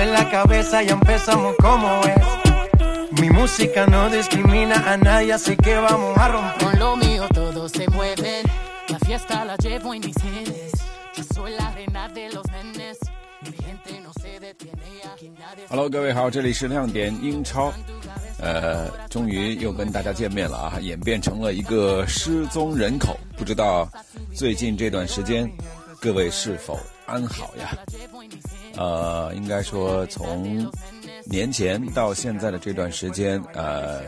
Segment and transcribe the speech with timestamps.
[0.00, 3.20] a mover la cabeza, ya empezamos como es.
[3.20, 6.64] Mi música no discrimina a nadie, así que vamos a romper.
[6.64, 8.46] Con lo mío todos se mueven.
[8.88, 10.72] La fiesta la llevo en mis genes.
[11.16, 12.98] Yo soy la reina de los nenes.
[13.42, 15.66] Mi gente no se detiene aquí nadie.
[15.68, 17.72] Hello，各位好，这里是亮点英超，
[18.38, 23.88] 呃，终于又跟大家见面了啊，演变成了一个失踪人口，不知道
[24.34, 25.50] 最近这段时间
[26.00, 26.78] 各位是否
[27.10, 27.76] 安好呀？
[28.76, 30.70] 呃，应该说从
[31.24, 34.02] 年前到现在的这段时间，呃，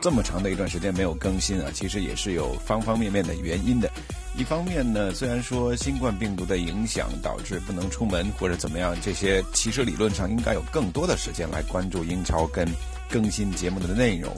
[0.00, 3.90] 这么长的一段时间没有更新啊，其实也是有方方面面的原因的。
[4.38, 12.66] 一方面呢，虽然说新冠病毒的影响导致不能出门或者怎么样，这些其实理论上应该有更多的时间来关注英超跟
[13.10, 14.30] 更新节目的内容，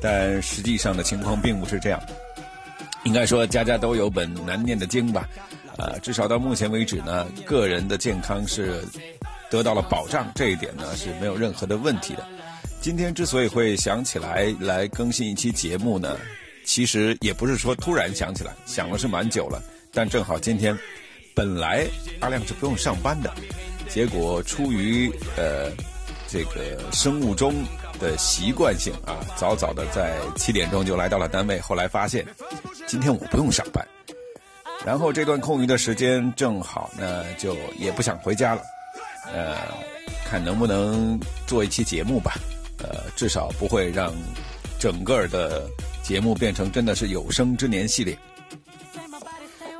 [0.00, 2.00] 但实际上的情况并不是这样。
[3.04, 5.26] 应该说家家都有本难念的经吧，
[5.78, 8.84] 呃，至少到目前为止呢，个人的健康是
[9.48, 12.26] 得到了保障，这一点呢是没有任何的问题的。
[12.80, 16.16] 今天之所以会想起来来更新一期节目呢，
[16.64, 19.62] 其实也不是说突然想起来，想了是蛮久了，
[19.92, 20.76] 但正好今天
[21.34, 21.86] 本来
[22.20, 23.32] 阿亮是不用上班的，
[23.88, 25.70] 结果出于呃
[26.28, 27.54] 这个生物钟
[28.00, 32.26] 的习惯性啊，早早的在七点钟就来到了单位，后来发现
[32.86, 33.86] 今天我不用上班，
[34.86, 38.62] 然后这段空余的时间正好呢，就也不想回家了，
[39.32, 39.56] 呃，
[40.24, 42.34] 看能不能做一期节目吧，
[42.78, 44.14] 呃，至少不会让
[44.78, 45.68] 整个的
[46.02, 48.16] 节目变成真的是有生之年系列。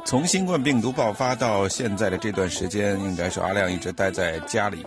[0.04, 4.84] 从新冠病毒爆发到现在的这段时间，应该是阿亮一直待在家里，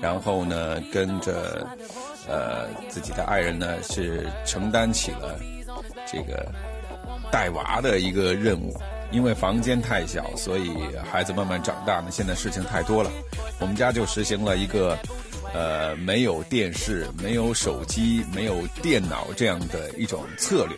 [0.00, 1.66] 然后呢，跟着
[2.28, 5.38] 呃自己的爱人呢是承担起了
[6.10, 6.50] 这个
[7.30, 8.76] 带娃的一个任务。
[9.16, 10.70] 因为房间太小，所以
[11.10, 13.10] 孩子慢慢长大呢，现在事情太多了。
[13.58, 14.94] 我们家就实行了一个
[15.54, 20.76] 呃没有电视、没有手机、没有电脑这样的一种策略。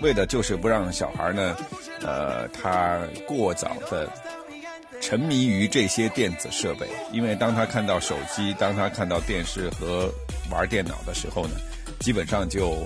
[0.00, 1.56] 为的就是不让小孩呢，
[2.00, 4.08] 呃，他过早的
[4.98, 10.10] 沉迷于这些电子设备，因为当他看到手机、当他看到电视和
[10.50, 11.56] 玩电脑的时候呢，
[12.00, 12.78] 基本上就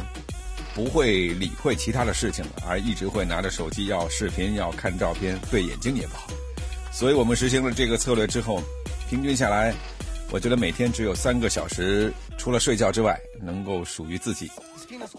[0.75, 6.29] 不会理会其他的事情了，而一直会拿着手机要视频、要看照片，对眼睛也不好。
[6.93, 8.63] 所以我们实行了这个策略之后，
[9.09, 9.75] 平均下来，
[10.31, 14.51] 我觉得每天只有三个小时，除了睡觉之外，能够属于自己。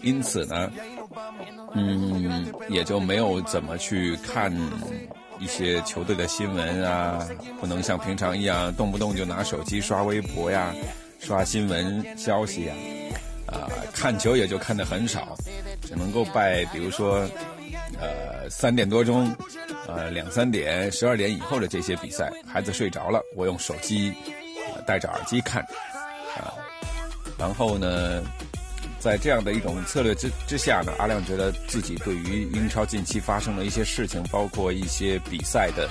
[0.02, 0.70] 因此呢，
[1.74, 4.52] 嗯，也就没有怎么去看
[5.38, 7.26] 一些球队的新闻啊，
[7.60, 10.74] 不能像平常一样动不动就拿手机刷微博呀、
[11.20, 12.74] 刷新闻消息呀，
[13.50, 15.36] 啊，看球也就看得很少，
[15.82, 17.28] 只能够拜，比如说，
[17.98, 19.34] 呃，三点多钟，
[19.86, 24.12] 呃，两三点、十二点以后的这些比赛，孩子睡着了，我用手机，
[24.74, 25.62] 呃、戴着耳机看，
[26.36, 26.54] 啊，
[27.38, 28.22] 然后呢。
[28.98, 35.88] 在这样的一种策略之之下呢，阿亮觉得自己对于英超近期发生的一些事情，包括一些比赛的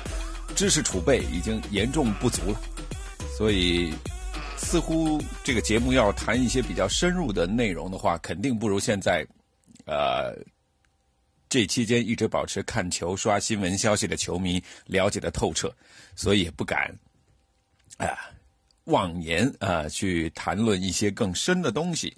[0.56, 2.62] 知识储备已经严重不足了，
[3.36, 3.92] 所以
[4.62, 9.26] 似乎这个节目要谈一些比较深入的内容的话，肯定不如现在，
[9.86, 10.38] 呃，
[11.50, 15.74] 这期间一直保持看球、刷新闻消息的球迷了解的透彻，
[16.16, 16.94] 所以也不敢
[17.98, 18.14] 啊
[18.84, 22.16] 妄言啊去谈论一些更深的东西。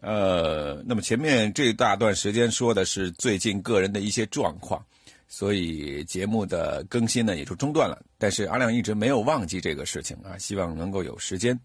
[0.00, 4.82] 呃，那么前面这大段时间说的是最近个人的一些状况，
[5.28, 8.02] 所以节目的更新呢也就中断了。
[8.18, 11.58] 但是阿亮一直没有忘记这个事情啊，希望能够有时间。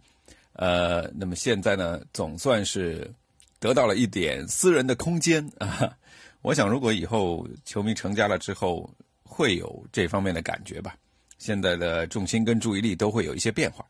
[0.53, 3.09] 呃，那么现在呢，总算是
[3.59, 5.95] 得到了一点私人的空间啊。
[6.44, 8.89] 我想，如果以后球迷成家了之后，
[9.24, 10.95] 会有这方面的感觉吧。
[11.38, 13.85] 现在的重心跟注意力都会有一些变化。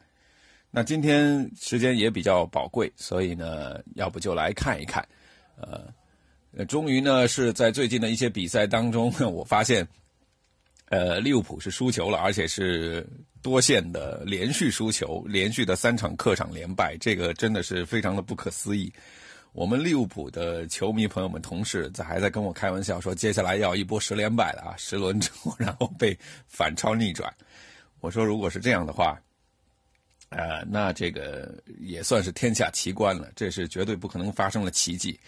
[0.69, 5.05] 那今天时间也比较宝贵，所以呢，要不就来看一看，
[5.57, 5.93] 呃，
[6.67, 9.87] 终于呢是在最近的一些比赛当中，我发现，
[10.89, 13.07] 呃，利物浦是输球了，而且是
[13.41, 18.91] 多线的连续输球，连续的三场客场连败，这个真的是非常的不可思议。
[19.53, 27.33] 我们利物浦的球迷朋友们、同事在还在跟我开玩笑说，接下来要一波十连败了啊，十轮之后然后被反超逆转。
[27.99, 29.21] 我说，如果是这样的话，
[30.29, 35.19] 呃，那这个也算是天下奇观了，这是绝对不可能发生的奇迹。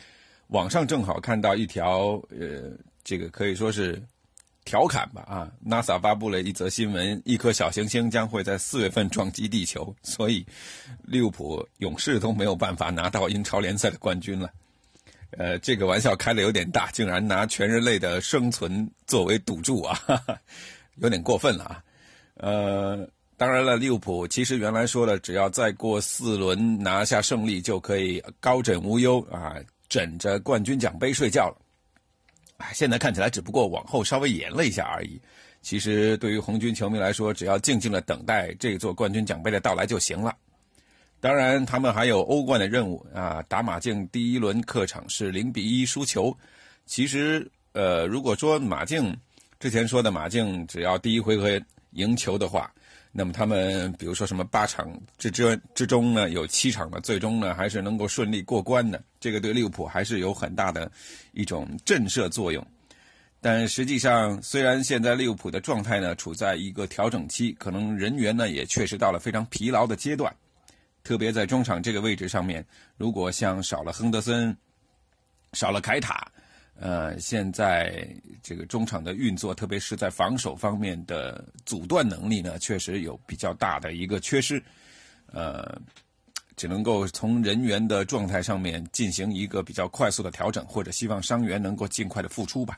[0.47, 2.71] 网上正好看到一条，呃，
[3.03, 4.01] 这个可以说是
[4.65, 10.45] 调侃吧啊，NASA 发布了一则新闻，一颗小行星将会在四月份撞击地球，所以
[11.03, 14.49] 利物浦勇士都没有办法拿到英超联赛的冠军了。
[15.31, 20.37] 呃，这个玩笑开的有点大，竟然拿全人类的生存作为赌注啊，哈哈，
[20.97, 21.83] 有点过分了啊。
[22.35, 29.55] 呃，当然了，利物浦其实原来说了，只要再过四轮拿下胜利，就可以高枕无忧啊。
[29.93, 31.61] 枕着冠军奖杯睡觉了，
[32.57, 35.21] 哎，现在看起来只不过往后稍微延了一下而已。
[35.61, 40.35] 其实对于红军球迷来说，只要静静的等待这座冠军奖杯的到来就行了。
[41.19, 43.39] 当然，他们还有欧冠的任务啊。
[43.47, 46.35] 打马竞第一轮客场是零比一输球。
[46.87, 49.15] 其实，呃，如果说马竞
[49.59, 51.61] 之前说的马竞只要第一回合
[51.91, 52.73] 赢球的话。
[53.15, 60.91] 那么他们比如说什么八场之之之中呢，有七场呢，最终呢还是能够顺利过关的，这个对利物浦还是有很大的
[61.31, 62.65] 一种震慑作用。
[63.39, 70.35] 但实际上，虽然现在利物浦的状态呢处在一个调整期，可能人员呢也确实到了非常疲劳的阶段，
[71.03, 72.65] 特别在中场这个位置上面，
[72.97, 74.57] 如果像少了亨德森，
[75.53, 76.27] 少了凯塔。
[76.79, 78.07] 呃，现在
[78.41, 84.61] 这个中场的运作，特别是在防守方面的阻断能力呢，确实有比较大的一个缺失。
[85.27, 85.79] 呃，
[86.55, 92.77] 只能够从人员的状态上面进行一个比较快速的调整，或者希望伤员能够尽快的复出吧。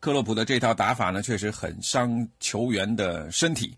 [0.00, 3.76] 克洛普的这套打法呢，确实很伤球员的身体。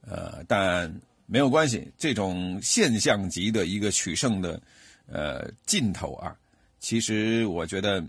[0.00, 0.92] 呃，但
[1.26, 4.60] 没有关系，这种现象级的一个取胜的
[5.06, 6.34] 呃劲头啊。
[6.80, 8.02] 其实我觉得，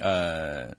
[0.00, 0.76] 呃，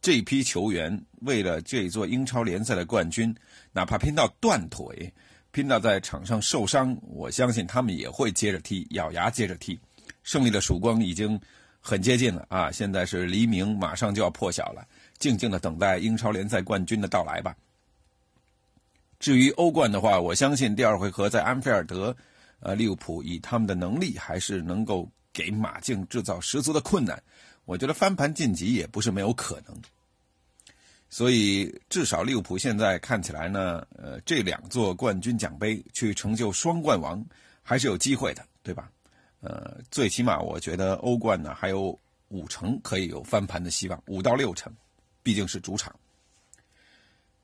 [0.00, 3.34] 这批球员为了这座英超联赛的冠军，
[3.72, 5.12] 哪怕拼到断腿，
[5.50, 9.78] 拼到在场上受伤，我相信他们也会接着踢，咬牙接着踢。
[10.22, 11.38] 胜利的曙光已经
[11.80, 12.70] 很接近了啊！
[12.70, 14.86] 现在是黎明，马上就要破晓了，
[15.18, 17.56] 静静的等待英超联赛冠军的到来吧。
[19.18, 22.16] 至于欧冠的话，我相信第二回合在安菲尔德，
[22.60, 25.10] 呃，利物浦以他们的能力还是能够。
[25.36, 27.22] 给马竞制造十足的困难，
[27.66, 29.76] 我觉得翻盘晋级也不是没有可能。
[31.10, 37.22] 所以至少利物浦现在看起来呢，呃，这两座冠军奖杯去成就双冠王
[37.62, 38.90] 还是有机会的，对吧？
[39.40, 41.98] 呃，最起码我觉得欧冠呢还有
[42.28, 44.72] 五成可以有翻盘的希望，五到六成，
[45.22, 45.94] 毕竟是主场。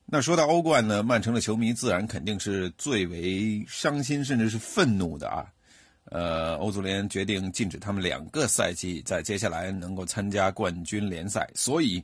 [0.06, 5.51] 那说到欧冠呢，曼城的球迷自然肯定是最为伤心甚至是愤怒的啊。
[6.06, 12.02] 呃，欧足联决定禁止他们两个赛季在接下来能够参加冠军联赛，所以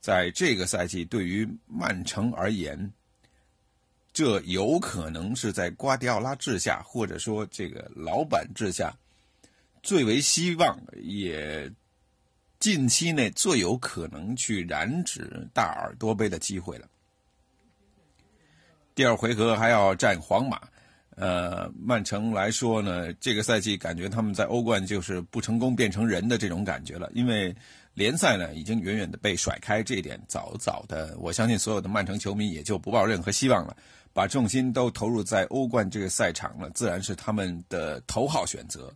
[0.00, 2.90] 在这个赛季对于曼城而言，
[4.12, 8.96] 这有可能是在瓜迪奥拉治下，或者说这个老板治下
[9.82, 11.70] 最为希望，也
[12.60, 16.88] 近期内最有可能去染指大耳朵杯的机会了。
[18.94, 20.60] 第二回合还要战皇马。
[21.20, 27.52] 呃，曼城来说呢，这个赛季感觉他们在欧冠就是不成功变成人的这种感觉了，因为
[27.94, 33.76] 联赛呢已经远远的被甩开，这一点早早的，我相信所有的曼城球迷也就不抱任何希望了，
[34.12, 38.94] 把重心都投入在欧冠这个赛场了，自然是他们的头号选择。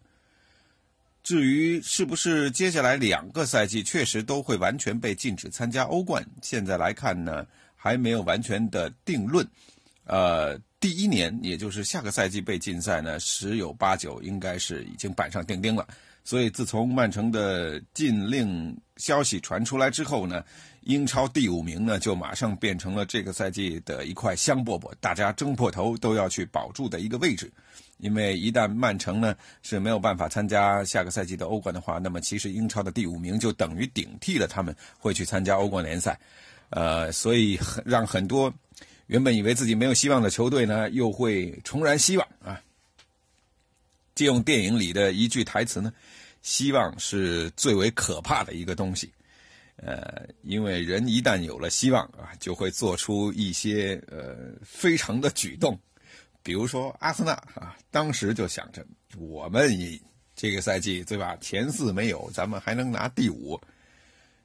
[1.25, 9.45] 至于是不是接下来两个赛季确实都会完全被禁止参加欧冠，现在来看呢，还没有完全的定论，
[10.07, 10.59] 呃。
[10.83, 15.87] 第一年，也就是下个赛季被禁赛呢，十有八九应该是已经板上钉钉了。
[16.25, 20.45] 所以，自从曼城的禁令消息传出来之后呢，
[20.81, 27.49] 英超第五名呢就马上变成了这个赛季的一块香饽饽，大家争破头都要去保住的一个位置。
[27.99, 36.19] 因为一旦曼城呢是没有办法参加下个赛季的欧冠的话，那么其实英超的第五名就等于顶替了他们会去参加欧冠联赛。
[36.71, 38.53] 呃，所以让很多。
[39.12, 42.59] 原本以为自己没有希望的球队呢，又会重燃希望啊！
[44.14, 45.92] 借用电影里的一句台词呢，
[46.40, 49.12] 希望是最为可怕的一个东西。
[49.76, 55.78] 呃，因为人一旦有了希望啊，就会做出一些呃非常的举动，
[56.42, 58.83] 比如说阿森纳啊，当时就想着
[59.19, 59.71] 我们
[60.35, 63.61] 这个赛季对吧，前四没有，咱们还能拿第五。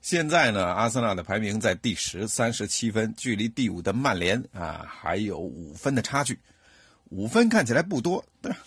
[0.01, 6.39] 现在呢，阿森纳的排名在第十，三十七分，距离第五的曼联啊还有五分的差距。
[7.10, 8.24] 五分看起来不多，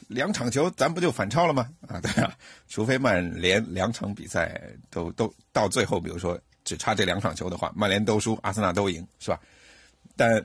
[0.09, 1.69] 两场球咱不就反超了吗？
[1.87, 2.35] 啊， 对啊，
[2.69, 4.59] 除非曼联两场比赛
[4.91, 9.39] 都都到最后，比如说只差这两场球的话，曼联都输，阿森纳都赢，是吧？
[10.17, 10.43] 但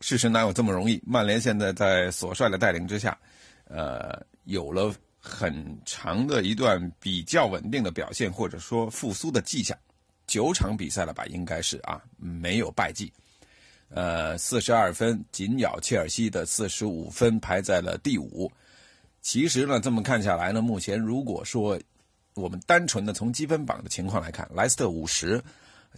[0.00, 1.02] 事实哪有这么容易？
[1.06, 3.18] 曼联现在在索帅的带领之下，
[3.64, 9.76] 呃，有了很长的一段比较稳定的表现，或者说复苏的迹象。
[10.30, 13.12] 九场比赛了吧，应该是啊，没有败绩。
[13.88, 18.48] 呃，四十二分，紧咬切尔西的四十五分，排在了第五。
[19.20, 21.76] 其实呢，这么看下来呢，目前如果说
[22.34, 25.42] 我们单纯的从积分榜的情况来看，莱斯特五十，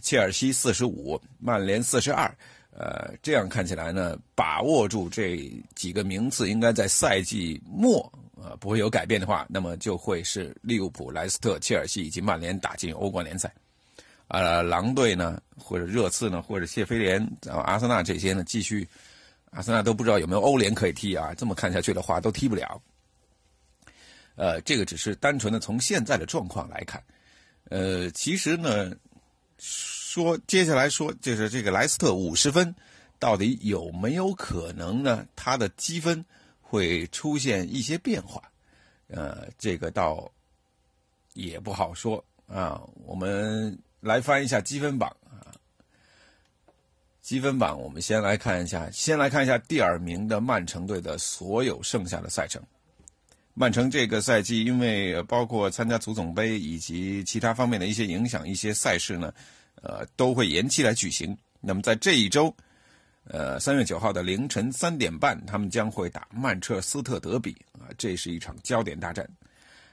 [0.01, 2.35] 切尔西四十五，曼联四十二，
[2.71, 13.53] 呃，这样看起来呢，把握住这几个名次，应该在赛季末呃不会有改变的话，那么就会是利物浦、莱斯特、切尔西以及曼联打进欧冠联赛。
[14.29, 18.87] 呃，狼队呢，或者热刺呢，或者谢菲联，然后阿森纳这些呢，继续，
[19.51, 21.35] 阿森纳都不知道有没有欧联可以踢啊。
[21.35, 22.81] 这么看下去的话，都踢不了。
[24.35, 27.03] 呃，这个只是单纯的从现在的状况来看。
[27.69, 28.91] 呃，其实呢，
[29.59, 32.73] 说接下来说就是这个莱斯特五十分，
[33.19, 35.27] 到底有没有可能呢？
[35.35, 36.25] 他的积分
[36.59, 38.41] 会出现一些变化？
[39.09, 40.31] 呃，这个倒
[41.33, 42.81] 也不好说啊。
[43.05, 43.77] 我们。
[44.03, 45.47] 来翻一下积分榜啊！
[47.21, 52.61] 积分榜，我们先来看一下，先来看一下第二名的曼城队的所有剩下的赛程。
[53.53, 59.33] 曼城这个赛季，因为包括参加足总杯以及其他方面的一些影响，一些赛事呢，
[59.81, 61.37] 呃，都会延期来举行。
[61.61, 62.53] 那么在这一周，
[63.23, 69.25] 呃，三月九号的凌晨三点半，他们将会打曼彻斯特德比啊，这是一场焦点大战。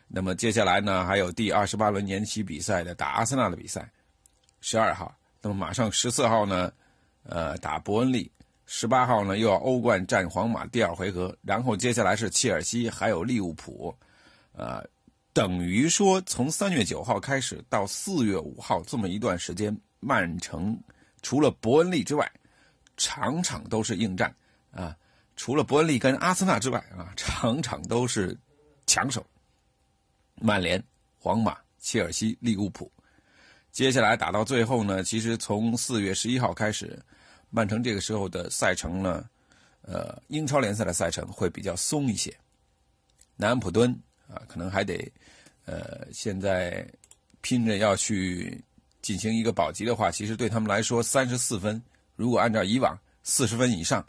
[0.08, 3.88] 那么接下来呢，还有第二十八轮延期比赛的打阿森纳的比赛。
[4.60, 6.72] 十二号，那么马上十四号呢，
[7.22, 8.30] 呃，打伯恩利；
[8.66, 13.94] 十八号呢，又要欧冠战皇马第二回合，然后接下来是切尔西，还有利物浦，
[14.52, 14.84] 呃，
[15.32, 20.78] 等于说从三月九号开始到四月五号这么一段时间，曼城
[21.22, 22.30] 除了伯恩利之外，
[22.96, 24.34] 场场都是硬战。
[24.72, 24.96] 啊，
[25.36, 28.38] 除了伯恩利跟阿森纳之外啊，场场都是
[28.86, 29.24] 强手。
[30.36, 30.82] 曼联、
[31.18, 32.90] 皇马、切尔西、利物浦。
[33.72, 36.98] 接下来打到最后呢，其实从四月十一号开始，
[37.50, 39.24] 曼城这个时候的赛程呢，
[39.82, 42.34] 呃，英超联赛的赛程会比较松一些。
[43.36, 43.90] 南安普敦
[44.28, 45.10] 啊，可能还得，
[45.64, 46.86] 呃，现在
[47.40, 48.62] 拼着要去
[49.00, 51.80] 进行一个保级的话，其实对他们来说，三十四分，
[52.16, 54.00] 如果按照以往四十分以上，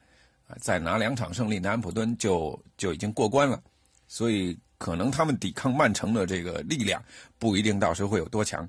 [0.48, 3.62] 啊，再拿两场胜利，南安普敦就就已经过关了。
[4.08, 7.02] 所以，可能他们抵抗曼城的这个力量
[7.40, 8.68] 不一定到时候会有多强。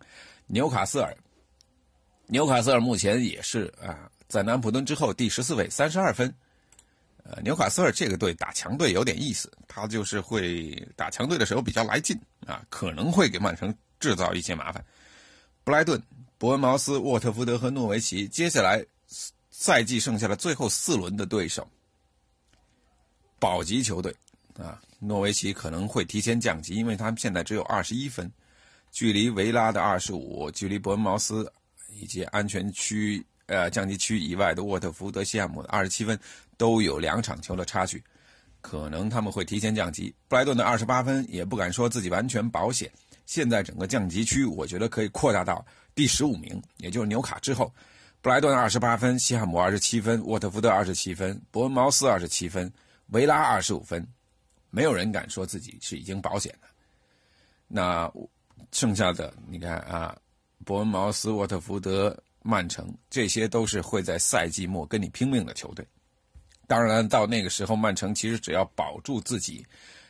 [0.52, 1.16] 纽卡斯尔，
[2.26, 6.30] 纽卡斯尔目前也是啊，在南普敦之后第十四位，三十二分。
[7.25, 12.14] 呃，纽卡斯尔这个队打强队有点意思，他就是会打强队的时候比较来劲
[12.47, 14.85] 啊，可能会给曼城制造一些麻烦。
[15.64, 15.99] 布莱顿、
[16.37, 18.85] 伯恩茅斯、沃特福德和诺维奇，接下来
[19.50, 21.66] 赛季剩下的最后四轮的对手，
[23.38, 24.14] 保级球队
[24.59, 28.30] 啊，诺维奇可能会提前降级，因为他们现在只有二十一分。
[28.92, 31.50] 距离维拉的二十五，距离伯恩茅斯
[31.88, 36.16] 以及安全区呃降级区以外的沃特福德、西汉姆的二十七分，
[36.58, 38.04] 都有两场球的差距，
[38.61, 40.14] 可能他们会提前降级。
[40.28, 42.92] 布莱顿的二十八分也不敢说自己完全保险。
[43.25, 47.72] 现在整个降级区，我觉得可以扩大到第十五名，也就是纽卡之后。
[48.20, 52.70] 布莱顿二十八分，西汉姆二十七分，沃特福德二十七分，伯恩茅斯二十七分，
[53.06, 54.06] 维拉二十五分，
[54.70, 56.68] 没有人敢说自己是已经保险的。
[57.66, 58.12] 那。
[58.71, 60.16] 剩下的你看啊，
[60.64, 65.87] 伯恩茅斯、沃特福德、曼城，这些都是会在赛季末跟你拼命的球队。
[66.66, 69.66] 当然，到那个时候，曼城其实只要保住自己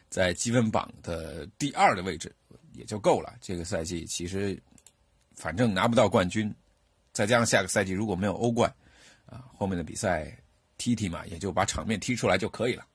[0.08, 2.32] 在积分榜的第二的位置
[2.74, 3.34] 也就够了。
[3.40, 4.60] 这个赛季其实
[5.34, 6.54] 反正拿不到冠军，
[7.12, 8.72] 再加上下个赛季如果没有欧冠，
[9.26, 10.30] 啊，后面的比赛
[10.78, 12.86] 踢踢嘛，也就把场面踢出来就可以了。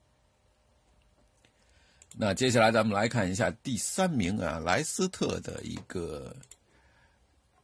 [2.19, 6.35] 那接下来咱们来看一下第三名啊，莱斯特的一个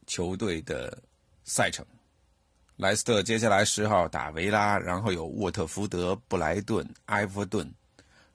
[0.06, 0.96] 球队的
[1.44, 1.84] 赛程。
[2.76, 7.68] 莱斯特接下来十号打维拉，然后有沃特福德、布莱顿、埃弗顿、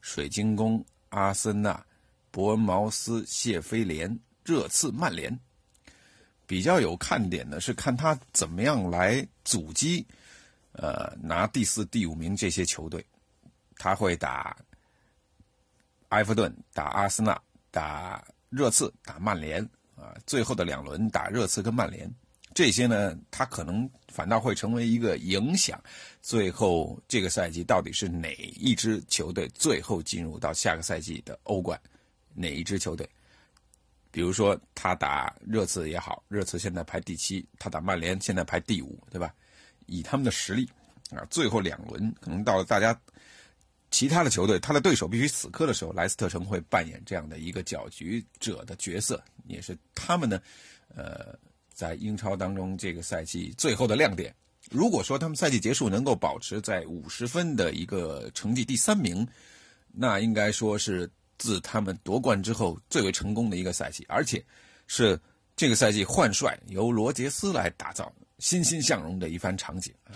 [0.01, 1.87] 水晶宫、阿森纳、
[2.33, 5.39] 伯恩茅斯、谢菲联、热刺、曼联。
[6.49, 10.05] 比较有看点的是看他怎么样来阻击，
[10.73, 13.07] 呃，拿第四、第五名这些球队。
[13.77, 14.57] 他会打。
[16.09, 19.63] 埃弗顿打阿森纳，打热刺，打曼联
[19.95, 22.11] 啊，最后的两轮打热刺跟曼联。
[22.55, 25.81] 这些呢，他可能反倒会成为一个影响，
[26.23, 31.81] 最后这个赛季到底是哪一支球队最后进入到下个赛季的欧冠，
[32.35, 33.09] 哪一支球队？
[34.11, 39.33] 比如说他打热刺也好，热刺现在排第七，他打曼联现在排第五，对吧？
[39.87, 40.69] 以他们的实力
[41.11, 42.99] 啊，最后两轮可能到了大家
[43.91, 50.41] 其他的球队，他的对手必须死磕的时候，莱斯特城会扮演这样的一个搅局者的角色，也是他们呢，
[50.95, 51.35] 呃，
[51.73, 54.35] 在英超当中这个赛季最后的亮点。
[54.71, 59.27] 如果说他们赛季结束能够保持在五十分的一个成绩第三名，
[59.93, 64.45] 那应该说是自他们夺冠之后最为成功的一个赛季，而且
[64.87, 65.19] 是
[65.57, 68.13] 这个赛季换帅由罗杰斯来打造。
[68.39, 70.15] 欣欣向荣的一番场景啊！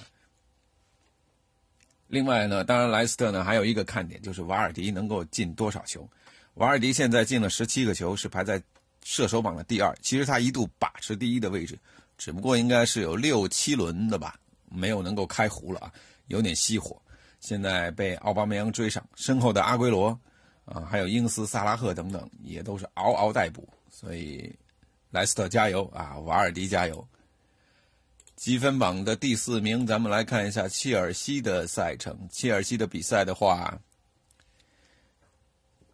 [2.12, 6.06] 另外呢，当然莱斯特呢还有一个看点，就是瓦尔迪能够进多少球。
[6.56, 8.62] 瓦尔迪现在进了十七个球，是排在
[9.02, 9.96] 射手榜的第二。
[10.02, 11.78] 其实他一度把持第一的位置，
[12.18, 14.38] 只不过应该是有六七轮的吧，
[14.68, 15.90] 没有能够开胡了啊，
[16.26, 17.00] 有点熄火。
[17.40, 20.08] 现在被奥巴梅扬追上，身后的阿圭罗
[20.66, 23.66] 啊，还有英斯、萨拉赫等等，也都是嗷嗷待哺。
[23.90, 24.54] 所以
[25.10, 27.08] 莱斯特加油啊，瓦尔迪加油！
[28.42, 32.18] 积分榜的第四名，咱们来看一下切尔西的赛程。
[32.28, 33.78] 切尔西的比赛的话，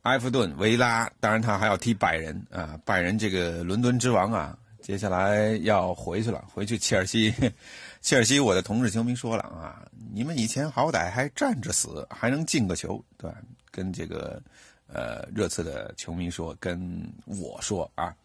[0.05, 2.81] 埃弗顿、维拉，当然他还要踢拜仁啊。
[2.87, 7.35] 拜仁这个伦敦之王啊，接下来要回去了，回去切尔西。
[8.01, 13.37] 切尔西，我的同志球迷说了啊，你们以前好歹还站着死，还能进个球，对吧？
[13.71, 14.43] 跟这个
[14.87, 18.17] 呃热刺的球迷说，跟我说啊。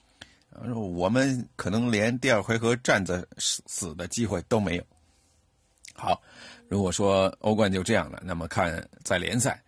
[0.75, 4.83] 我们可能连第二回合站着死死的机会都没有。
[5.93, 6.21] 好，
[6.67, 9.61] 如果说欧冠就这样了，那么看在联赛，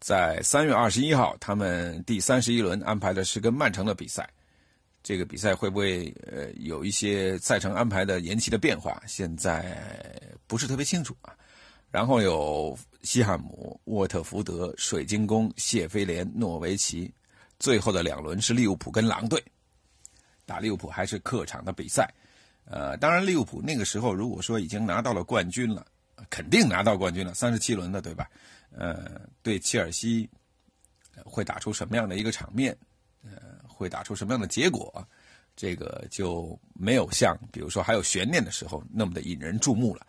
[0.00, 4.28] 在三月二十一号，他们第三十一轮安排的是跟曼城的比赛，
[5.02, 9.02] 这个比赛会不会呃有一些赛程安排的延期的变化？
[9.06, 9.74] 现在
[10.46, 11.34] 不是特别清楚啊。
[11.90, 17.12] 然后有西汉姆、沃特福德、水晶宫、谢菲联、诺维奇，
[17.58, 19.42] 最后的两轮是利物浦跟狼队。
[20.44, 22.12] 打利物浦还是客场的比赛，
[22.64, 25.86] 呃，当然利物浦那个时候如果说已经拿到了冠军了，
[26.28, 28.28] 肯定拿到冠军了，三十七轮的对吧？
[28.70, 30.28] 呃，对切尔西
[31.24, 32.76] 会打出什么样的一个场面？
[33.24, 33.30] 呃，
[33.68, 35.06] 会打出什么样的结果？
[35.54, 40.06] 这个就没有像比如说还有悬念的时候那么的引人注目了。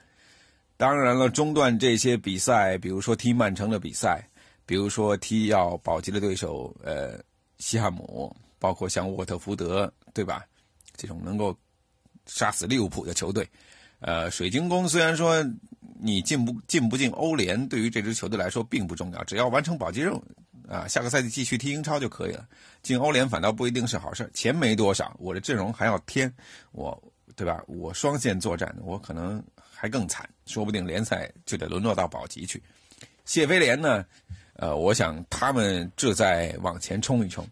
[0.77, 4.27] 当然了，中断这些比赛，比如说踢曼城的比赛，
[4.65, 7.23] 比如说踢要保级的对手，呃，
[7.59, 8.35] 西汉姆。
[8.59, 10.45] 包括像沃特福德，对吧？
[10.95, 11.57] 这种能够
[12.27, 13.49] 杀死利物浦的球队，
[13.99, 15.43] 呃，水晶宫虽然说
[15.99, 20.23] 你进不进不进欧联，对于这支球队来说并不重要，只要完成保级任务，
[20.69, 22.47] 啊，下个赛季继续踢英超就可以了。
[22.83, 26.31] 进欧联反倒不一定是好事钱没多少，我的阵容还要添，
[26.71, 27.01] 我
[27.35, 27.63] 对吧？
[27.65, 32.61] 我双线作战，我可能还更惨，说不定联赛就得沦落到保级去。
[33.25, 34.05] 谢菲联呢，
[34.57, 37.43] 呃，我想他们这在往前冲一冲。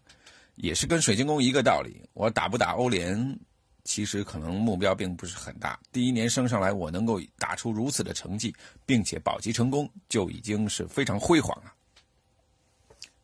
[0.56, 3.38] 也是跟水晶宫一个道理，我打不打欧联，
[3.84, 5.78] 其实可能目标并不是很大。
[5.90, 8.54] 第一年升上来，我能够打出如此的成绩，
[8.86, 11.72] 并且保级成功，就已经是非常辉煌了。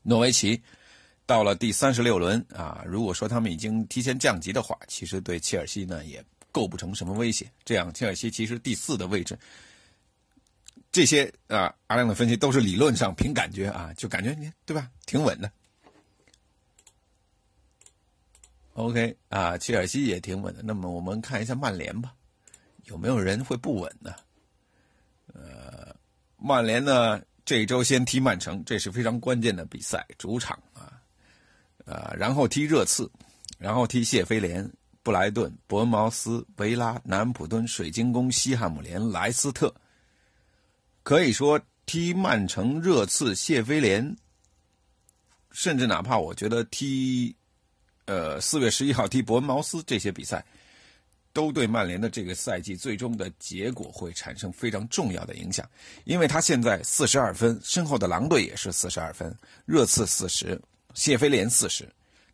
[0.02, 0.60] 诺维奇
[1.26, 7.50] 到了第三十六轮啊，如果说他们已经提前降级的话，其实对切尔西呢也构不成什么威胁。
[7.64, 9.38] 这样，切尔西其实第四的位置，
[10.90, 15.52] 这些啊阿亮的分析都是理论上凭感觉啊，就感觉你对吧，挺稳的。
[18.78, 20.62] OK 啊，切尔西也挺稳的。
[20.62, 22.14] 那么我们看一下曼联吧，
[22.84, 24.14] 有没有人会不稳呢？
[25.34, 25.92] 呃，
[26.36, 30.92] 曼联呢这一周先踢曼城，这是非常关键的比赛，主场啊，
[31.86, 33.10] 呃，然后踢热刺，
[33.58, 34.70] 然后踢谢菲联、
[35.02, 39.74] 布莱顿、伯恩茅斯、维拉、南普敦、水晶宫、西汉姆联、莱斯特。
[41.02, 44.16] 可以说踢曼城、热刺、谢菲联，
[45.50, 47.34] 甚至哪怕我觉得踢。
[48.08, 50.42] 呃，四月十一号踢伯恩茅斯这些比赛，
[51.34, 55.68] 都对曼联的这个赛季最终的结果会产生非常重要的影响。
[56.04, 60.58] 因为他现在四十二分，身后的狼队也是四十二分，热刺四十，
[60.94, 61.86] 谢菲联四十，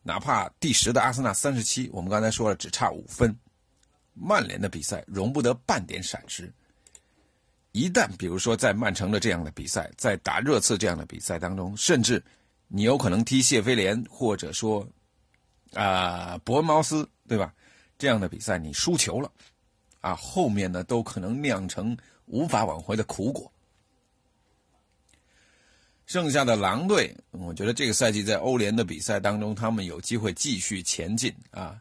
[0.04, 3.36] 哪怕第十的阿森纳三十七，我们刚才说了只差五分，
[4.12, 6.48] 曼联的比赛容不得半点闪失。
[7.72, 12.22] 一旦比如说在曼城的这样的比赛，在打热刺这样的比赛当中，甚至
[12.68, 14.88] 你有可能踢谢菲联，或者说。
[15.74, 17.52] 啊，伯恩茅斯对吧？
[17.96, 19.30] 这样的比赛你输球了，
[20.00, 23.50] 啊，后面呢都可能酿成无法挽回的苦果。
[26.06, 31.80] 剩下的狼队，我觉得这个赛季在欧联的比赛当中，他们有机会继续前进啊。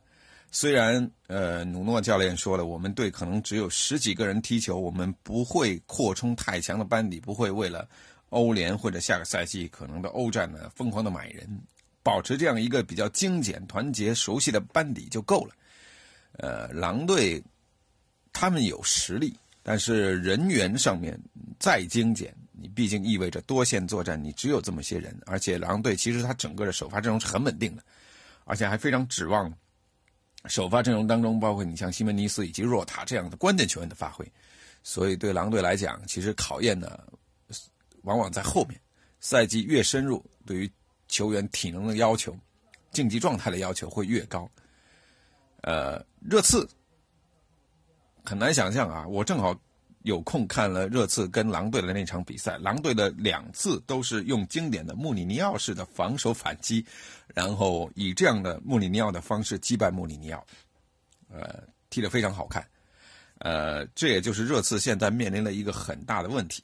[0.49, 7.89] 虽然呃，努诺教练说了，我们队可能只有十几个人踢球，我们不会扩充太强的班底，不会为了
[8.29, 11.59] 欧联或者下个赛季可能的欧战呢疯狂的买人，
[12.03, 15.55] 保持这样一个比较精简、团结、熟悉的班底就够了。
[16.33, 17.41] 呃，狼队
[18.31, 21.19] 他们有实力，但是人员上面
[21.59, 27.83] 再精简，你毕竟意味着多线作战，你只有这么些人，而且狼队其实他整个的首发阵容是很稳定的，
[28.45, 29.51] 而且还非常指望。
[30.47, 34.29] 首发阵容当中，包括你像西门尼斯以及若塔这样的关键球员的发挥，
[34.83, 36.99] 所以对狼队来讲，其实考验呢，
[38.01, 38.77] 往往在后面。
[39.21, 40.69] 赛季越深入，对于
[41.13, 42.35] 球员体能的要求、
[42.91, 44.49] 竞技状态的要求会越高。
[45.61, 46.67] 呃，热刺
[48.25, 49.55] 很难想象啊，我正好
[50.01, 56.83] 有空看了热刺跟狼队的那场比赛，狼队的两次都是用经典的穆里尼奥式的防守反击。
[57.35, 60.43] 然后以这样的穆里尼奥的方式击败穆里尼奥，
[61.29, 62.67] 呃，踢得非常好看，
[63.37, 66.63] 呃，这也就是热刺现在面临了一个很大的问题。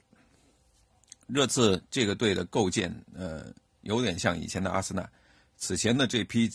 [1.27, 3.45] 热刺这个队的构建，呃，
[3.89, 5.09] 有点像以前的阿森纳，
[5.57, 6.49] 此前的这批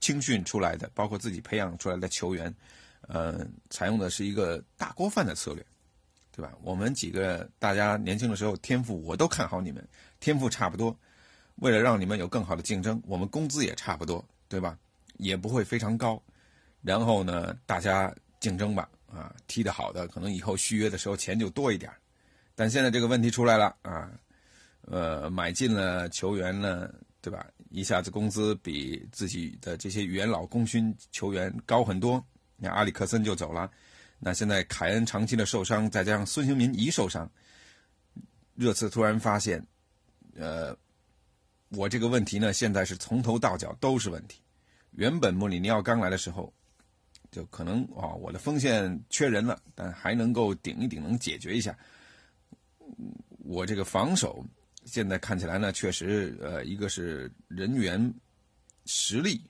[0.00, 2.54] 青训出来的，包括自己培养出来的球员，
[3.08, 5.64] 呃，采用的是一个大锅饭的策略，
[6.30, 6.52] 对吧？
[6.62, 9.86] 我们几个大家年轻的时候天赋我都看好你们，
[10.20, 10.96] 天赋差不多。
[11.56, 14.76] 为了让你们有更好的竞争，我们工资也差不多，对吧？
[15.18, 16.20] 也不会非常高。
[16.82, 21.90] 然后呢，大家竞争吧，啊，踢得好的可能以后续约的时候钱就多一点。
[22.56, 24.10] 但现在这个问题出来了啊，
[24.86, 27.46] 呃，买进了球员呢，对吧？
[27.70, 32.24] 一下子工资比自己的这些元老功勋球员高很多。
[32.56, 33.70] 你看阿里克森就走了，
[34.18, 37.30] 那现在凯恩长期的受伤，再加上孙兴民一受伤，
[38.54, 39.64] 热刺突然发现，
[40.36, 40.76] 呃。
[41.70, 44.40] 我这个问题呢，现在是从头到脚都是问题。
[44.92, 46.52] 原本穆里尼奥刚来的时候，
[47.32, 51.76] 就可能啊，我的锋线缺人了，但还能够顶一顶，能解决一下。
[53.38, 54.44] 我这个防守
[54.84, 58.12] 现在看起来呢，确实呃，一个是人员
[58.86, 59.40] 实力，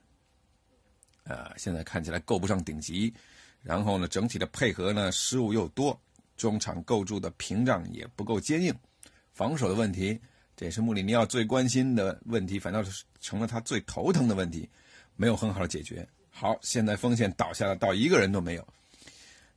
[1.25, 3.13] 呃，现在看起来够不上顶级。
[3.63, 5.99] 然后呢，整体的配合呢，失误又多，
[6.37, 8.75] 中场构筑的屏障也不够坚硬，
[9.33, 10.21] 防守的问题。
[10.55, 14.69] 这也是穆里尼奥最关心的问题，反倒是成了他最头疼的问题，
[15.17, 16.07] 没有很好的解决。
[16.31, 18.69] 好，现在锋线倒下了，到一个人都没有，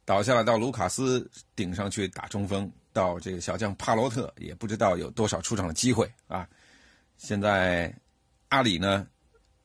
[0.08, 6.48] 倒下了，到卢卡斯顶上去打中锋，到这个小将帕罗特也不知道有多少出场的机会啊。
[7.18, 7.94] 现在
[8.48, 9.06] 阿里呢，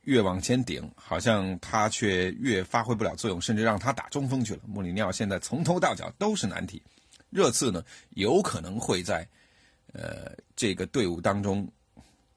[0.00, 4.62] 越往前顶，好像他却越发挥不了作用，甚至让他打中锋去了。
[4.66, 6.82] 穆里尼奥现在从头到脚都是难题。
[7.30, 9.24] 热刺呢，有可能会在。
[9.94, 11.70] 呃，这个队伍当中，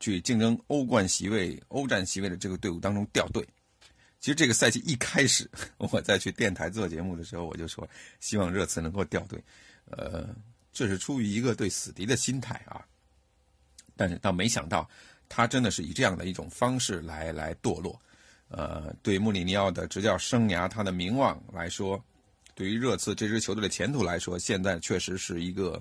[0.02, 3.48] 去竞争欧冠席位、欧战席位的这个队伍当中掉队。
[4.26, 7.88] 其实这个赛季一开始，我在去电台做节目的时候，我就说
[8.20, 9.40] 希望热刺能够掉队。
[9.92, 10.36] 呃，
[10.74, 12.84] 这是出于一个对死敌的心态啊。
[13.96, 14.90] 但是倒没想到，
[15.30, 18.02] 他真的是以这样的一种方式来来堕落。
[18.48, 22.04] 呃，对穆里尼奥的执教生涯，他的名望来说，
[22.56, 25.80] 对于热刺这支球队的前途来说，现在确实是一个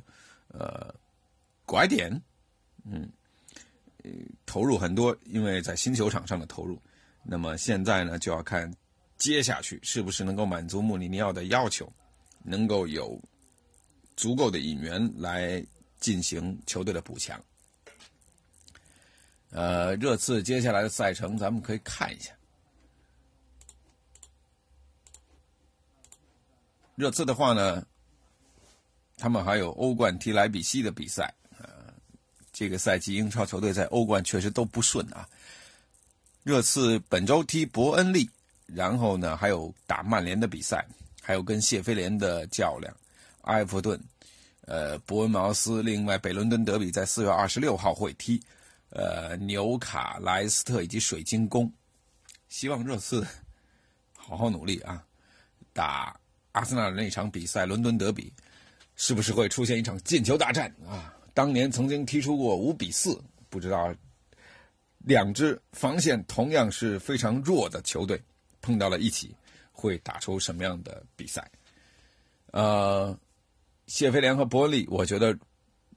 [0.49, 0.95] 呃。
[1.65, 2.13] 拐点，
[2.85, 3.11] 嗯，
[4.45, 6.79] 投入很多，因为在新球场上的投入。
[7.25, 8.73] 那么现在呢，就要看
[9.17, 11.91] 接下去是不是能够满足穆里尼奥的要求，
[12.43, 13.21] 能够有
[14.17, 15.65] 足够的引援来
[15.99, 17.43] 进行球队的补强。
[19.51, 22.33] 呃，热刺接下来的赛程，咱们可以看一下。
[26.95, 27.85] 热刺的话呢，
[29.17, 31.33] 他们还有欧冠踢莱比锡的比赛。
[32.53, 35.29] 这个赛季英超球队在欧冠确实都不顺啊。
[36.45, 38.29] 热刺本周踢伯恩利，
[38.67, 40.87] 然后呢还有打曼联的比赛，
[41.23, 42.95] 还有跟谢菲联的较量，
[43.45, 43.99] 埃弗顿，
[44.67, 48.39] 呃，伯恩茅斯，另外北伦敦德比在四月二十六号会踢，
[48.91, 51.73] 呃，纽卡、莱斯特以及水晶宫。
[52.51, 53.27] 希望热刺
[54.15, 55.03] 好好努力啊，
[55.73, 56.15] 打
[56.53, 58.31] 阿森纳的那场比赛伦敦德比，
[58.97, 61.11] 是不是会出现一场进球大战啊？
[61.33, 63.95] 当年曾经踢出过五比四，不知道
[65.05, 68.21] 两支防线同样是非常弱的球队
[68.61, 69.37] 碰到了一起，
[69.71, 71.49] 会打出什么样的比赛？
[72.53, 73.17] 呃，
[73.87, 75.37] 谢菲联和伯利，我觉得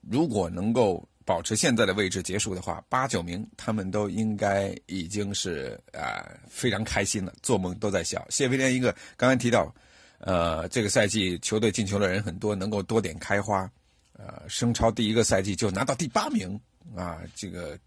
[0.02, 8.26] 如果能够保持现在的位置结束的话，八九名他们都应该已经是啊非常开心了，做梦都在笑。
[8.30, 9.74] 谢菲联一个刚刚提到，
[10.20, 13.70] 呃，这个赛季球队进球的人很多，能够多点开花。
[14.14, 16.60] 呃，升超第一个赛季就拿到第八名
[16.96, 17.78] 啊，这个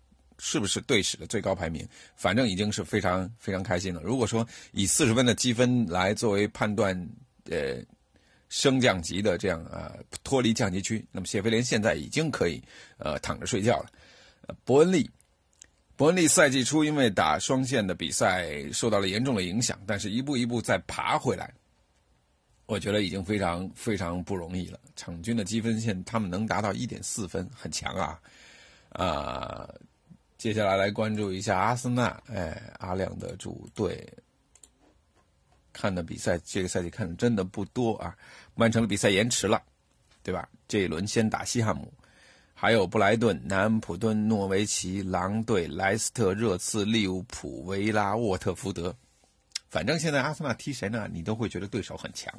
[0.41, 4.01] 是不是队史的最高排名，反正已经是非常非常开心了。
[4.03, 6.97] 如果说以四十分的积分来作为判断，
[7.51, 7.77] 呃，
[8.49, 9.93] 升降级的这样啊
[10.25, 12.61] 脱离降级区，那么谢菲联现在已经可以
[12.99, 13.91] 呃躺着睡觉了。
[14.65, 15.09] 伯恩利，
[15.95, 21.53] 伯恩利赛季初因为打双线的比赛受到了严重的影响，但是一步一步再爬回来。
[22.67, 24.79] 我觉得已经非常非常不容易了。
[24.95, 28.21] 场均的积分线，他们能达到一点四分，很强啊！
[28.91, 29.69] 啊，
[30.41, 34.11] 接下来来关注一下阿森纳，哎，阿亮的主队。
[35.71, 38.17] 看的比赛，这个赛季看的真的不多啊。
[38.55, 39.63] 曼城的比赛延迟了，
[40.23, 40.49] 对吧？
[40.67, 41.93] 这一轮先打西汉姆，
[42.55, 48.97] 还有布莱顿、南安普顿、诺维奇、狼队、莱斯特、热刺、利物浦、维拉、沃特福德。
[49.69, 51.07] 反正现在阿森纳踢谁呢？
[51.13, 52.33] 你都会觉得对手很强。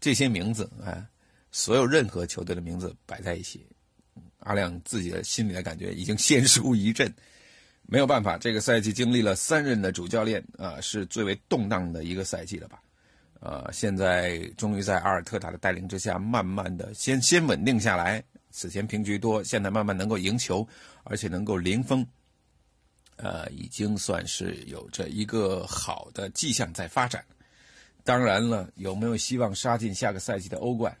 [0.00, 1.06] 这些名字啊，
[1.52, 3.66] 所有任何球队的名字摆在一起，
[4.46, 7.12] 阿亮自己的心里的感觉已经先输一阵。
[7.88, 12.80] 没有办法，这个赛季经历了三任的主教练啊，是最为动荡的一个赛季了吧？
[13.40, 18.22] 呃，现在终于在阿尔特塔的带领之下，慢慢的先先稳定下来。
[18.50, 20.66] 此前平局多，现在慢慢能够赢球，
[21.04, 22.04] 而且能够零封。
[23.16, 27.24] 呃，已经算是有着一个好的迹象在发展。
[28.02, 30.96] 当然了，有没有希望杀进下个赛季的欧冠？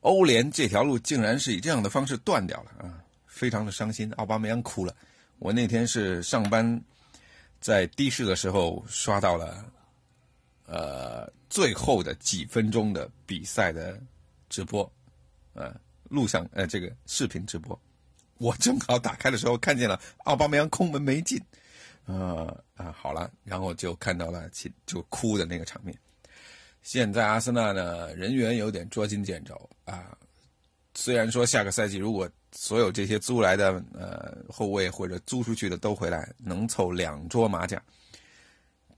[0.00, 3.02] 欧联这条路竟然是以这样的方式断掉了啊！
[3.26, 4.94] 非常的伤心，奥巴梅扬哭了。
[5.38, 6.82] 我那天是上班，
[7.60, 9.64] 在的士的时候刷到了，
[10.66, 14.00] 呃，最后的几分钟的比赛的
[14.48, 14.90] 直播，
[15.54, 17.78] 呃，录像呃这个视频直播。
[18.38, 21.38] 我正好打开的时候看见了奥巴梅扬空门没进，
[22.06, 24.48] 呃啊好了，然后就看到了
[24.86, 25.94] 就哭的那个场面。
[26.82, 30.16] 现在阿森纳呢人员有点捉襟见肘啊，
[30.94, 37.80] 虽然说下个赛季如果所有这些租来的呃后卫或者租出去的都回来，能凑两桌麻将，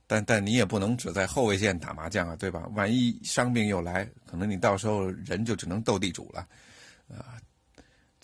[0.07, 2.67] 但但你也不能只在后卫线打麻将啊，对吧？
[2.73, 6.47] 万一伤病又来，可能你到时候人就只能斗地主了，
[7.09, 7.37] 啊。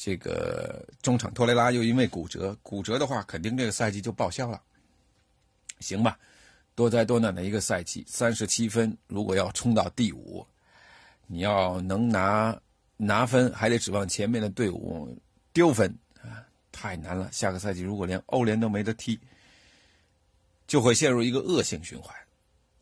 [0.02, 4.62] 这个中场托雷拉又因为骨折，骨折的话，肯定这个赛季就报销了。
[5.82, 6.18] 行吧，
[6.80, 10.48] 多灾多难的一个赛季，三十七分，如果要冲到第五，
[11.28, 12.58] 你要能拿
[12.96, 15.14] 拿分，还得指望前面的队伍
[15.52, 17.30] 丢分啊，太难了。
[17.34, 19.20] 下个赛季如果连欧联都没得踢，
[20.66, 22.16] 就会陷入一个恶性循环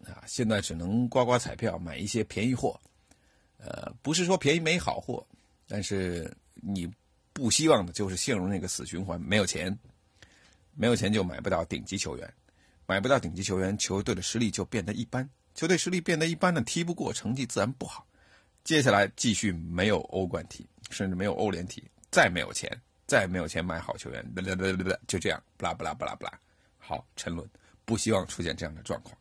[0.06, 0.22] 啊。
[0.28, 2.80] 现在只能刮刮彩票，买一些便宜货。
[3.58, 5.26] 呃，不是说便宜没好货，
[5.68, 6.88] 但是你。
[7.34, 9.78] 不希望的就是陷入那个死循环，没有钱，
[10.74, 12.34] 没有钱就买不到顶级球员，
[12.88, 18.08] 买不到顶级球员，球队的实力就变得一般，球队实力变得一般呢，踢不过，成绩自然不好。
[18.64, 22.70] 接下来继续没有欧冠踢，甚至没有欧联踢，再没有钱，
[23.06, 26.40] 再没有钱买好球员，不不不不，就这样，不啦不啦不啦不啦，
[26.78, 27.48] 好沉沦，
[27.86, 29.16] 不希望出现这样的状况。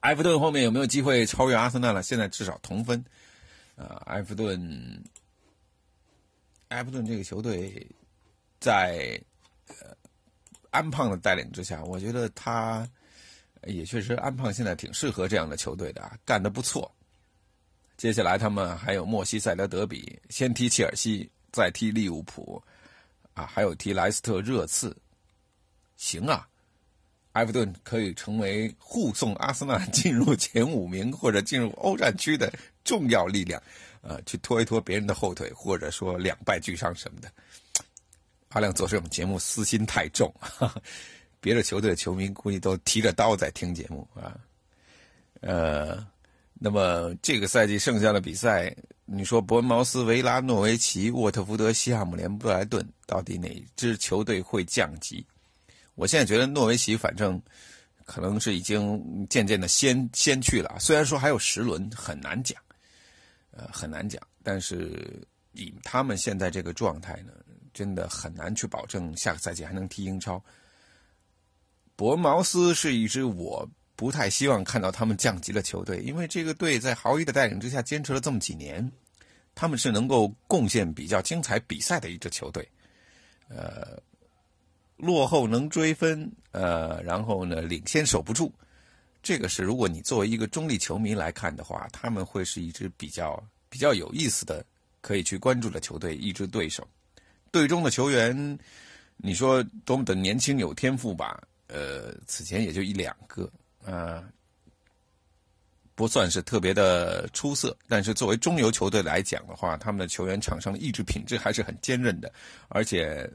[0.00, 2.02] 埃弗顿后面有没有机会超越阿森纳了？
[2.02, 3.04] 现在至少同分，
[3.76, 5.04] 啊，埃弗顿。
[6.68, 7.86] 埃弗顿这个球队，
[8.58, 9.20] 在
[9.68, 9.94] 呃
[10.72, 12.88] 安胖的带领之下，我觉得他
[13.66, 16.90] 也确实安胖现在挺适合这样的球队的啊，干得不错。
[17.96, 22.60] 接下来他们还有莫西塞德德比，先踢切尔西，再踢利物浦，
[23.34, 24.96] 啊，还有踢莱斯特、热刺，
[25.96, 26.48] 行啊，
[27.34, 33.62] 埃弗顿可以成为护送阿森纳 进入前五名或者进入欧战区的重要力量。
[34.00, 37.30] 呃，去拖一拖别人的后腿，或者说两败俱伤什么的。
[38.52, 40.32] 阿亮做这种节目私心太重，
[41.40, 44.38] 别的球队的球迷估计都提着刀在听节目啊。
[45.40, 46.06] 呃，
[46.54, 55.26] 那么这个赛季剩下的比赛，你说伯恩茅斯、维拉、诺维奇、沃特福德、西汉姆联、布莱顿，到底哪支球队会降级？
[55.94, 57.40] 我现在觉得诺维奇反正
[58.04, 62.60] 可能是已经渐渐的先先去了，虽然说还有十轮，很难讲。
[63.54, 67.32] 呃，很难讲，但是以他们现在这个状态呢，
[67.72, 70.42] 真的很难去保证下个赛季还能踢英超。
[71.96, 78.90] 伯恩茅斯是一支我不太希望看到他们降级的球队，因为这个队在豪伊的带领之下坚持了这么几年，
[79.54, 82.66] 他们是能够贡献比较精彩比赛的一支球队。
[83.48, 84.00] 呃，
[84.96, 88.52] 落后能追分，呃，然后呢，领先守不住。
[89.22, 94.64] 这个是，如果你作为一个中立球迷来看的话，他们会是一支比较比较有意思的、
[95.00, 96.88] 可以去关注的球队，一支对手。
[97.52, 98.58] 队中的球员，
[99.18, 101.40] 你说多么的年轻有天赋吧？
[101.68, 103.48] 呃，此前也就一两个，
[103.84, 104.24] 啊，
[105.94, 107.76] 不算是特别的出色。
[107.86, 112.32] 但是作为中游球队来讲的话，他们的球员场上的意志品质还是很坚韧的，
[112.68, 113.30] 而且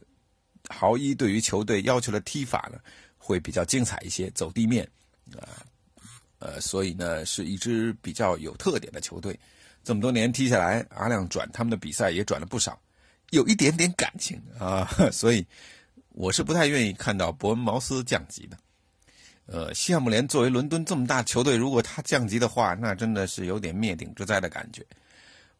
[0.68, 2.80] 豪伊对于球队要求的踢法呢，
[3.18, 4.88] 会比较精彩一些，走地面
[5.40, 5.66] 啊，
[6.40, 9.40] 呃，所以呢是一支比较有特点的球队。
[9.84, 12.80] 这么多年踢下来，阿亮转他们的比赛也转了不少，
[13.32, 15.46] 有一点点感情啊， 所以
[16.10, 18.58] 我是不太愿意看到伯恩茅斯降级的。
[19.46, 24.86] 呃，西汉姆联作为伦敦这么大球队，如果他降级的话，那真的是有点灭顶之灾的感觉。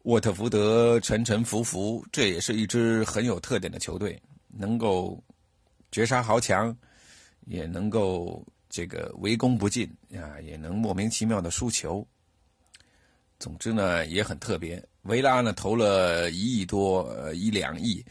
[0.02, 5.22] 沃特福德沉沉浮浮，这也是一支很有特点的球队，能够
[5.90, 6.74] 绝杀豪强，
[7.46, 12.06] 也能够这个围攻不进啊，也能莫名其妙的输球。
[13.38, 14.82] 总之呢，也很特别。
[15.08, 18.04] 维拉呢投了一亿多，呃，一两亿。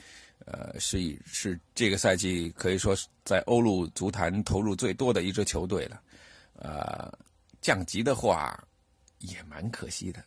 [0.50, 6.02] 呃，是是这个赛季可以说是在欧陆足坛投入最多的一支球队了，
[6.54, 7.12] 呃，
[7.60, 8.58] 降级的话
[9.20, 10.24] 也蛮可惜的，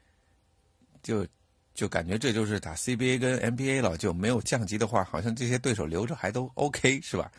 [1.02, 1.26] 就
[1.72, 7.32] 就感觉这就是打 CBA 跟 NBA 了，就没有降级的话，好像这些对手留着还都 OK 是吧？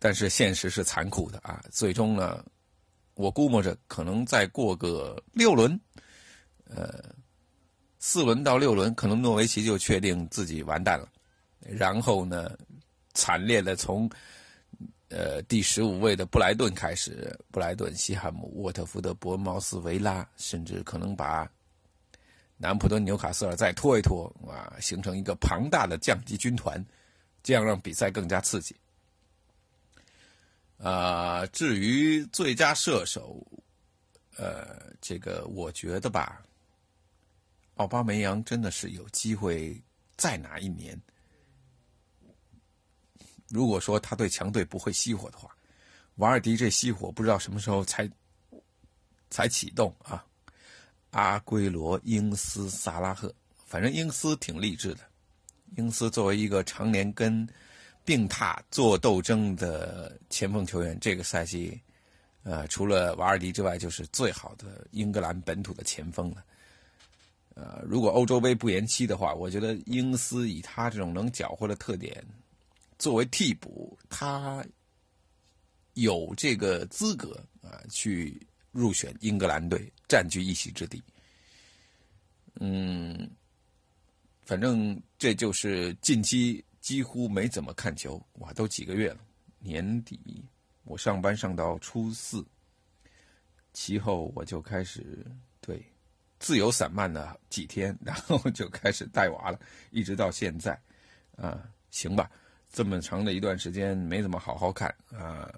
[0.00, 2.44] 但是现实是残酷的啊，最终呢，
[3.14, 5.80] 我估摸着可能再过个六轮，
[6.64, 7.14] 呃。
[8.00, 11.06] 四轮到六轮，可能诺维奇就确定自己完蛋了。
[11.60, 12.56] 然后呢，
[13.12, 14.10] 惨烈的从
[15.10, 21.46] 呃第十五位的布莱顿开始，布莱顿、西汉姆、沃特福德、伯恩茅斯、维拉，甚至可能把
[22.56, 26.82] 南普敦、纽卡斯尔再拖一拖啊，形成一个庞大的降级军团，
[27.42, 28.74] 这样让比赛更加刺激。
[30.78, 33.46] 啊，至于最佳射手，
[34.38, 36.42] 呃，这个我觉得吧。
[37.80, 39.82] 奥巴梅扬真的是有机会
[40.14, 41.00] 再拿一年。
[43.48, 45.56] 如果说他对强队不会熄火的话，
[46.16, 48.06] 瓦尔迪这熄火不知道什么时候才
[49.30, 50.22] 才启动啊。
[51.12, 55.00] 阿圭罗、英斯、萨拉赫，反正英斯挺励志的。
[55.78, 57.48] 英斯作为一个常年跟
[58.04, 61.80] 病榻做斗争的前锋球员，这个赛季，
[62.42, 66.44] 呃，除了瓦尔迪之外，就是最好的英格兰本土的前锋了。
[67.60, 72.24] 呃，如果欧洲杯不延期的话，我觉得英斯以他这种能搅和的特点，
[72.98, 74.64] 作为替补，他
[75.92, 78.40] 有这个资格啊，去
[78.72, 81.02] 入选英格兰队，占据一席之地。
[82.60, 83.30] 嗯，
[84.40, 89.20] 反正这就是近期几乎没怎么看球，哇，都几个月了。
[89.58, 90.18] 年底
[90.84, 92.42] 我上班上到初四，
[93.74, 95.26] 其后我就开始。
[96.40, 100.72] 自由散漫了几天，然后 就开始带娃了，一直到现在，
[101.36, 102.30] 啊，行吧，
[102.72, 105.52] 这么长的一段时间没怎么好好看啊，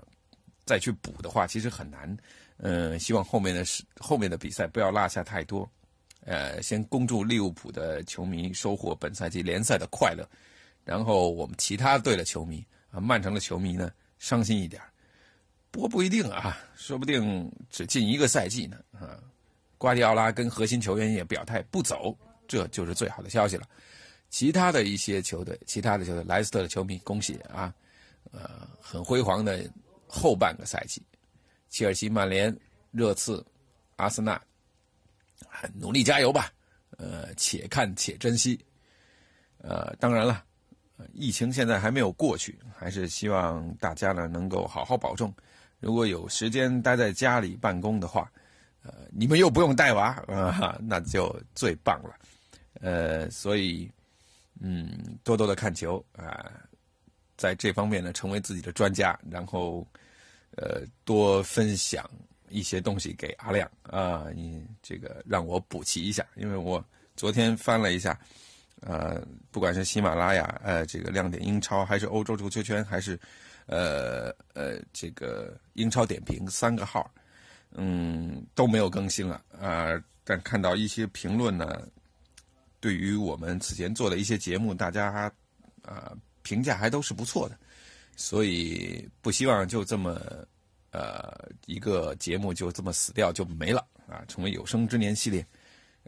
[0.67, 2.15] 再去补的话其实很难，
[2.57, 5.71] 嗯，希望后面的是后面的比赛不要落下太多，
[6.25, 10.29] 呃，先恭祝利物浦的球迷收获本赛季联赛的快乐，
[10.85, 14.83] 然后我们其他队的球迷啊，曼城的球迷呢伤心一点，
[15.71, 19.23] 不过不一定啊，说不定只进一个赛季呢，啊。
[19.83, 22.17] 瓜迪奥拉跟核心球员也表态不走，
[22.47, 23.67] 这就是最好的消息了。
[24.31, 27.75] 其他的一些球队，其他的球队，莱斯特的球迷，恭喜啊！
[28.31, 29.69] 呃，很辉煌的
[30.07, 31.03] 后半个赛季，
[31.69, 32.57] 切尔西、曼联、
[32.93, 33.45] 热刺、
[33.97, 34.41] 阿森纳，
[35.75, 36.53] 努力加油吧！
[36.97, 38.65] 呃，且看且珍惜。
[39.59, 40.45] 呃，当然了，
[41.13, 45.35] 疫情现在还没有过去，还是希望大家呢能够好好保重。
[45.81, 48.31] 如果有时间待在家里办公的话。
[48.83, 52.17] 呃，你们又不用带娃啊，那就最棒了。
[52.81, 53.89] 呃，所以，
[54.61, 56.51] 嗯，多多的看球啊，
[57.37, 59.87] 在这方面呢，成为自己的专家，然后，
[60.57, 62.11] 呃，多分享
[62.49, 68.19] 一些东西给阿亮啊，你这个让我补齐一下，因为我昨天翻了一下，
[68.81, 73.17] 呃，不管是喜马拉雅，呃，这个亮点英超，还是欧洲足球圈，还是，
[73.67, 77.09] 呃呃，这个英超点评三个号。
[77.75, 79.89] 嗯，都没有更新了啊！
[80.25, 81.89] 但看到一些评论呢，
[82.81, 85.33] 对于我们此前做的一些节目，大家
[85.83, 87.59] 啊评价还都是不错的，
[88.15, 90.21] 所以不希望就这么
[90.91, 94.23] 呃一个节目就这么死掉就没了啊！
[94.29, 95.45] 成为有生之年系列，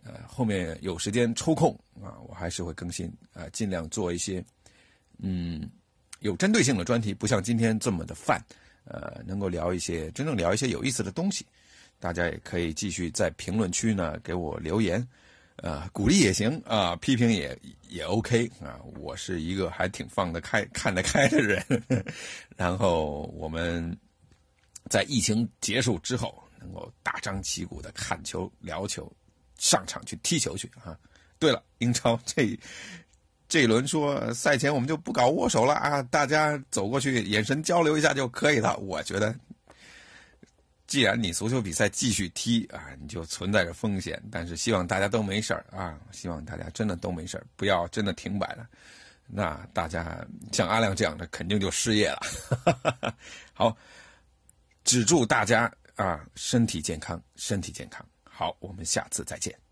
[0.05, 1.72] 呃，后面有时间抽空
[2.03, 4.44] 啊，我还是会更新啊，尽量做一些
[5.18, 5.68] 嗯
[6.20, 8.39] 有针对性的专题，不像今天这么的泛。
[8.85, 11.47] 呃，能够聊一些真正聊一些有意思的东西，
[11.99, 15.07] 大家也可以继续在评论区呢给我留言，
[15.57, 17.59] 呃，鼓励也行啊，批评也
[17.89, 21.64] 也 OK 啊，我是一个还挺放得开、看得开的人。
[22.57, 23.97] 然后我们
[24.91, 29.11] 在疫情结束之后，能够大张旗鼓的看球、聊球、
[29.57, 30.99] 上场去踢球去啊。
[31.39, 32.59] 对了，英超这
[33.49, 38.76] 这一轮说赛前我们就不搞握手了啊，大家走过去眼神交流一下就可以了。
[38.78, 39.34] 我觉得，
[40.86, 44.20] 既然你足球比赛继续踢啊，你就存在着风险。
[44.30, 48.66] 但是希望大家都没事儿啊，希望大家真的都没事儿，不要真的停摆了。
[49.26, 53.14] 那大家像阿亮这样的肯定就失业了。
[53.53, 53.76] 好，
[54.84, 58.05] 只祝大家啊身体健康，身体健康。
[58.24, 59.64] 好，我们下次再见。